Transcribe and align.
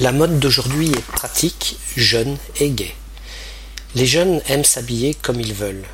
La 0.00 0.12
mode 0.12 0.38
d'aujourd'hui 0.38 0.92
est 0.92 1.06
pratique, 1.06 1.76
jeune 1.96 2.38
et 2.60 2.70
gaie. 2.70 2.94
Les 3.96 4.06
jeunes 4.06 4.40
aiment 4.46 4.62
s'habiller 4.62 5.12
comme 5.12 5.40
ils 5.40 5.52
veulent. 5.52 5.86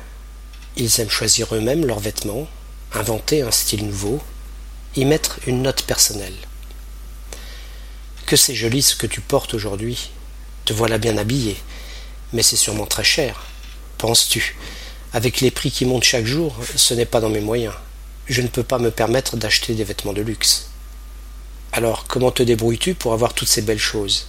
Ils 0.77 0.99
aiment 0.99 1.09
choisir 1.09 1.55
eux-mêmes 1.55 1.87
leurs 1.87 2.01
vêtements, 2.01 2.47
inventer 2.93 3.41
un 3.41 3.49
style 3.49 3.87
nouveau, 3.87 4.21
y 4.95 5.05
mettre 5.05 5.39
une 5.47 5.63
note 5.63 5.81
personnelle. 5.81 6.37
Que 8.27 8.35
c'est 8.35 8.53
joli 8.53 8.83
ce 8.83 8.95
que 8.95 9.07
tu 9.07 9.21
portes 9.21 9.55
aujourd'hui. 9.55 10.11
Te 10.65 10.73
voilà 10.73 10.99
bien 10.99 11.17
habillé, 11.17 11.57
mais 12.31 12.43
c'est 12.43 12.57
sûrement 12.57 12.85
très 12.85 13.03
cher. 13.03 13.41
Penses-tu 13.97 14.55
Avec 15.13 15.41
les 15.41 15.49
prix 15.49 15.71
qui 15.71 15.85
montent 15.85 16.03
chaque 16.03 16.27
jour, 16.27 16.55
ce 16.75 16.93
n'est 16.93 17.05
pas 17.05 17.21
dans 17.21 17.29
mes 17.29 17.41
moyens. 17.41 17.73
Je 18.27 18.43
ne 18.43 18.49
peux 18.49 18.63
pas 18.63 18.77
me 18.77 18.91
permettre 18.91 19.35
d'acheter 19.35 19.73
des 19.73 19.83
vêtements 19.83 20.13
de 20.13 20.21
luxe. 20.21 20.69
Alors, 21.77 22.05
comment 22.07 22.31
te 22.31 22.41
débrouilles-tu 22.41 22.93
pour 22.93 23.11
avoir 23.11 23.33
toutes 23.33 23.49
ces 23.49 23.61
belles 23.61 23.77
choses? 23.77 24.27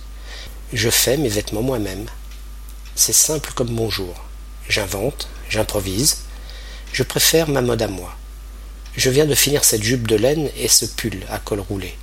Je 0.73 0.91
fais 0.91 1.17
mes 1.17 1.29
vêtements 1.29 1.63
moi-même. 1.63 2.07
C'est 2.97 3.13
simple 3.13 3.53
comme 3.55 3.69
bonjour. 3.69 4.17
J'invente, 4.69 5.29
j'improvise. 5.49 6.23
Je 6.93 7.05
préfère 7.05 7.49
ma 7.49 7.61
mode 7.61 7.83
à 7.83 7.87
moi. 7.87 8.17
Je 8.97 9.11
viens 9.11 9.27
de 9.27 9.35
finir 9.37 9.63
cette 9.63 9.85
jupe 9.85 10.09
de 10.09 10.17
laine 10.17 10.51
et 10.57 10.67
ce 10.67 10.87
pull 10.87 11.25
à 11.31 11.39
col 11.39 11.61
roulé. 11.61 11.97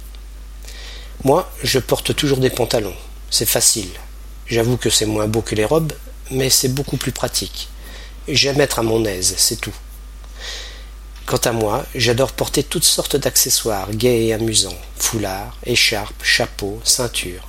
Moi, 1.26 1.52
je 1.62 1.80
porte 1.80 2.16
toujours 2.16 2.38
des 2.38 2.50
pantalons. 2.50 2.96
C'est 3.30 3.46
facile. 3.46 3.92
J'avoue 4.48 4.78
que 4.78 4.90
c'est 4.90 5.06
moins 5.06 5.28
beau 5.28 5.42
que 5.42 5.56
les 5.56 5.66
robes, 5.66 5.92
mais 6.32 6.50
c'est 6.50 6.74
beaucoup 6.74 6.96
plus 6.96 7.12
pratique. 7.12 7.68
J'aime 8.30 8.62
être 8.62 8.80
à 8.80 8.84
mon 8.84 9.04
aise, 9.04 9.34
c'est 9.36 9.60
tout. 9.60 9.76
Quant 11.26 11.38
à 11.38 11.54
moi, 11.54 11.86
j'adore 11.96 12.34
porter 12.34 12.64
toutes 12.64 12.84
sortes 12.84 13.16
d'accessoires 13.16 13.92
gais 13.92 14.26
et 14.26 14.34
amusants, 14.34 14.78
foulards, 14.98 15.58
écharpes, 15.66 16.22
chapeaux, 16.22 16.82
ceintures. 16.84 17.48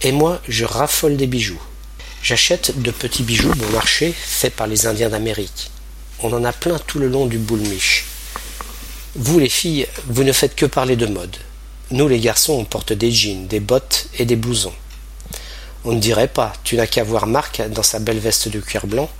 Et 0.00 0.12
moi, 0.12 0.40
je 0.48 0.64
raffole 0.64 1.16
des 1.16 1.26
bijoux. 1.26 1.60
J'achète 2.22 2.80
de 2.80 2.90
petits 2.90 3.22
bijoux 3.22 3.52
bon 3.54 3.68
marché 3.68 4.14
faits 4.16 4.56
par 4.56 4.66
les 4.66 4.86
Indiens 4.86 5.10
d'Amérique. 5.10 5.70
On 6.20 6.32
en 6.32 6.42
a 6.42 6.54
plein 6.54 6.78
tout 6.78 6.98
le 6.98 7.08
long 7.08 7.26
du 7.26 7.36
boulmiche. 7.36 8.06
Vous 9.14 9.38
les 9.38 9.50
filles, 9.50 9.86
vous 10.06 10.24
ne 10.24 10.32
faites 10.32 10.56
que 10.56 10.66
parler 10.66 10.96
de 10.96 11.06
mode. 11.06 11.36
Nous 11.90 12.08
les 12.08 12.18
garçons, 12.18 12.54
on 12.54 12.64
porte 12.64 12.94
des 12.94 13.12
jeans, 13.12 13.46
des 13.46 13.60
bottes 13.60 14.08
et 14.18 14.24
des 14.24 14.36
blousons. 14.36 14.72
On 15.84 15.92
ne 15.92 16.00
dirait 16.00 16.28
pas, 16.28 16.54
tu 16.64 16.76
n'as 16.76 16.86
qu'à 16.86 17.04
voir 17.04 17.26
Marc 17.26 17.60
dans 17.68 17.82
sa 17.82 17.98
belle 17.98 18.18
veste 18.18 18.48
de 18.48 18.58
cuir 18.58 18.86
blanc, 18.86 19.10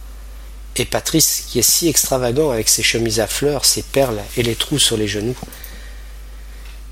et 0.76 0.84
Patrice, 0.84 1.44
qui 1.48 1.58
est 1.58 1.62
si 1.62 1.88
extravagant 1.88 2.50
avec 2.50 2.68
ses 2.68 2.82
chemises 2.82 3.20
à 3.20 3.26
fleurs, 3.26 3.64
ses 3.64 3.82
perles 3.82 4.22
et 4.36 4.42
les 4.42 4.56
trous 4.56 4.78
sur 4.78 4.96
les 4.96 5.06
genoux. 5.06 5.36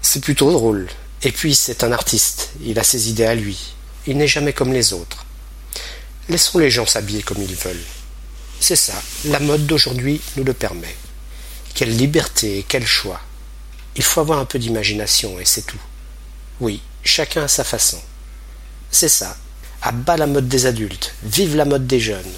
C'est 0.01 0.23
plutôt 0.23 0.53
drôle. 0.53 0.89
Et 1.23 1.33
puis 1.33 1.55
c'est 1.55 1.85
un 1.85 1.93
artiste, 1.93 2.51
il 2.65 2.79
a 2.79 2.85
ses 2.85 3.09
idées 3.09 3.25
à 3.25 3.35
lui. 3.35 3.75
Il 4.07 4.17
n'est 4.17 4.29
jamais 4.29 4.53
comme 4.53 4.73
les 4.73 4.93
autres. 4.93 5.25
Laissons 6.29 6.59
les 6.59 6.71
gens 6.71 6.87
s'habiller 6.87 7.23
comme 7.23 7.43
ils 7.43 7.55
veulent. 7.55 7.85
C'est 8.61 8.77
ça, 8.77 8.95
la 9.25 9.41
mode 9.41 9.67
d'aujourd'hui 9.67 10.21
nous 10.37 10.45
le 10.45 10.53
permet. 10.53 10.97
Quelle 11.75 11.97
liberté 11.97 12.59
et 12.59 12.63
quel 12.63 12.87
choix. 12.87 13.21
Il 13.97 14.03
faut 14.03 14.21
avoir 14.21 14.39
un 14.39 14.45
peu 14.45 14.59
d'imagination 14.59 15.39
et 15.39 15.45
c'est 15.45 15.67
tout. 15.67 15.81
Oui, 16.61 16.81
chacun 17.03 17.45
à 17.45 17.49
sa 17.49 17.65
façon. 17.65 18.01
C'est 18.91 19.09
ça. 19.09 19.37
À 19.81 19.91
bas 19.91 20.17
la 20.17 20.27
mode 20.27 20.49
des 20.49 20.67
adultes, 20.67 21.15
vive 21.25 21.57
la 21.57 21.65
mode 21.65 21.87
des 21.87 21.99
jeunes. 21.99 22.33